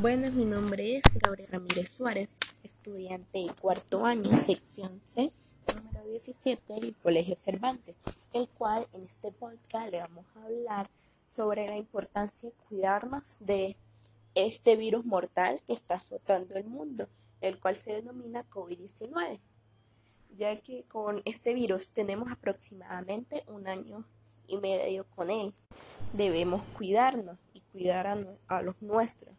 [0.00, 2.28] Buenas, mi nombre es Gabriel Ramírez Suárez,
[2.62, 5.32] estudiante de cuarto año, sección C,
[5.74, 7.96] número 17 del Colegio Cervantes,
[8.32, 10.88] el cual en este podcast le vamos a hablar
[11.28, 13.76] sobre la importancia de cuidarnos de
[14.36, 17.08] este virus mortal que está azotando el mundo,
[17.40, 19.40] el cual se denomina COVID-19,
[20.36, 24.04] ya que con este virus tenemos aproximadamente un año
[24.46, 25.52] y medio con él.
[26.12, 29.34] Debemos cuidarnos y cuidar a, a los nuestros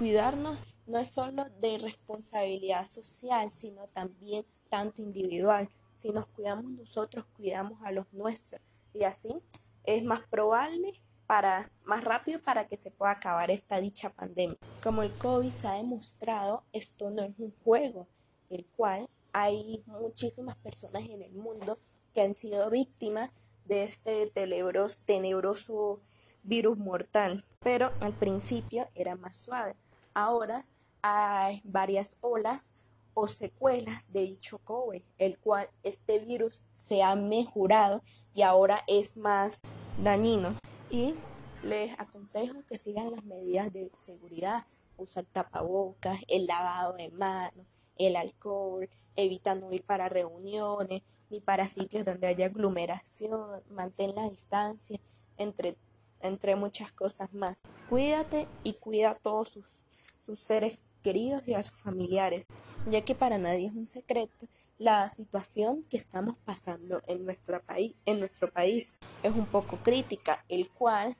[0.00, 0.56] cuidarnos
[0.86, 5.68] no es solo de responsabilidad social, sino también tanto individual.
[5.94, 8.62] Si nos cuidamos nosotros, cuidamos a los nuestros.
[8.94, 9.42] Y así
[9.84, 10.94] es más probable
[11.26, 14.56] para más rápido para que se pueda acabar esta dicha pandemia.
[14.82, 18.08] Como el COVID se ha demostrado, esto no es un juego,
[18.48, 21.76] el cual hay muchísimas personas en el mundo
[22.14, 23.32] que han sido víctimas
[23.66, 26.00] de este tenebroso, tenebroso
[26.42, 29.76] virus mortal, pero al principio era más suave.
[30.20, 30.66] Ahora
[31.00, 32.74] hay varias olas
[33.14, 38.02] o secuelas de dicho COVID, el cual este virus se ha mejorado
[38.34, 39.60] y ahora es más
[40.04, 40.58] dañino.
[40.90, 41.14] Y
[41.62, 44.66] les aconsejo que sigan las medidas de seguridad,
[44.98, 47.64] usar tapabocas, el lavado de manos,
[47.96, 54.28] el alcohol, evita no ir para reuniones ni para sitios donde haya aglomeración, mantén la
[54.28, 55.00] distancia
[55.38, 55.78] entre
[56.20, 57.58] entre muchas cosas más.
[57.88, 59.84] Cuídate y cuida a todos sus,
[60.24, 62.46] sus seres queridos y a sus familiares,
[62.90, 64.46] ya que para nadie es un secreto
[64.80, 70.42] la situación que estamos pasando en nuestro país, en nuestro país es un poco crítica,
[70.48, 71.14] el cual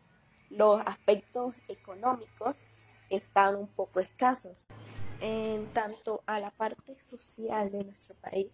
[0.49, 2.67] los aspectos económicos
[3.11, 4.67] están un poco escasos.
[5.21, 8.51] En tanto a la parte social de nuestro país,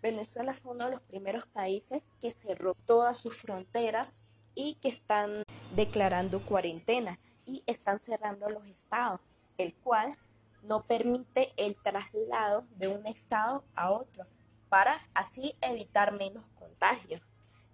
[0.00, 4.22] Venezuela fue uno de los primeros países que cerró todas sus fronteras
[4.54, 5.42] y que están
[5.74, 9.20] declarando cuarentena y están cerrando los estados,
[9.58, 10.16] el cual
[10.62, 14.26] no permite el traslado de un estado a otro
[14.68, 17.20] para así evitar menos contagios.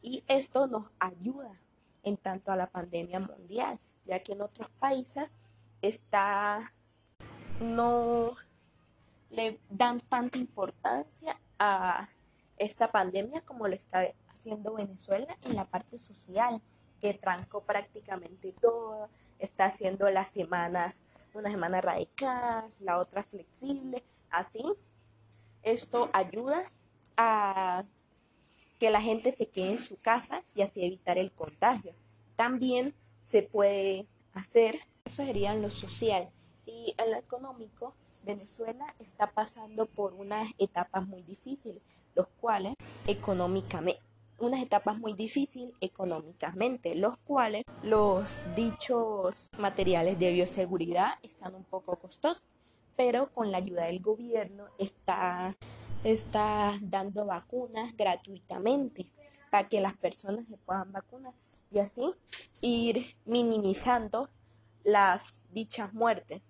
[0.02, 1.60] Y esto nos ayuda
[2.02, 5.28] en tanto a la pandemia mundial, ya que en otros países
[5.82, 6.72] está
[7.60, 8.36] no
[9.30, 12.08] le dan tanta importancia a
[12.60, 16.60] esta pandemia como lo está haciendo Venezuela en la parte social,
[17.00, 20.94] que trancó prácticamente todo, está haciendo la semana,
[21.32, 24.62] una semana radical, la otra flexible, así.
[25.62, 26.62] Esto ayuda
[27.16, 27.84] a
[28.78, 31.94] que la gente se quede en su casa y así evitar el contagio.
[32.36, 32.94] También
[33.24, 36.30] se puede hacer, eso sería en lo social
[36.66, 37.94] y en lo económico,
[38.24, 41.82] Venezuela está pasando por unas etapas muy difíciles,
[42.14, 42.74] los cuales
[43.06, 44.00] económicamente,
[44.38, 51.96] unas etapas muy difíciles económicamente, los cuales los dichos materiales de bioseguridad están un poco
[51.96, 52.46] costosos,
[52.96, 55.56] pero con la ayuda del gobierno está,
[56.04, 59.10] está dando vacunas gratuitamente
[59.50, 61.34] para que las personas se puedan vacunar
[61.70, 62.12] y así
[62.60, 64.28] ir minimizando
[64.84, 66.49] las dichas muertes.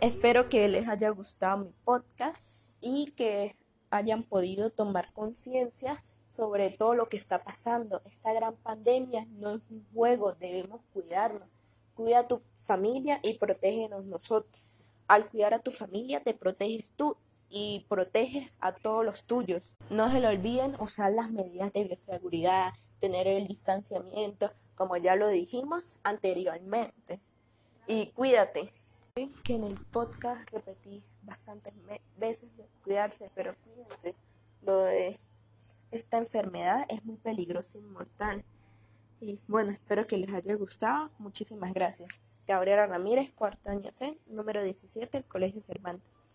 [0.00, 2.34] Espero que les haya gustado mi podcast
[2.80, 3.54] y que
[3.90, 8.00] hayan podido tomar conciencia sobre todo lo que está pasando.
[8.06, 11.46] Esta gran pandemia no es un juego, debemos cuidarnos.
[11.94, 14.78] Cuida a tu familia y protégenos nosotros.
[15.08, 17.18] Al cuidar a tu familia te proteges tú
[17.50, 19.74] y proteges a todos los tuyos.
[19.90, 25.28] No se lo olviden usar las medidas de bioseguridad, tener el distanciamiento, como ya lo
[25.28, 27.20] dijimos anteriormente.
[27.86, 28.70] Y cuídate
[29.42, 31.72] que en el podcast repetí bastantes
[32.18, 32.50] veces
[32.84, 34.14] cuidarse, pero cuídense.
[34.60, 35.16] Lo de
[35.90, 38.44] esta enfermedad es muy peligrosa y mortal.
[39.22, 41.10] Y bueno, espero que les haya gustado.
[41.18, 42.10] Muchísimas gracias.
[42.46, 46.12] Gabriela Ramírez, cuarto año C, número 17, el Colegio Cervantes.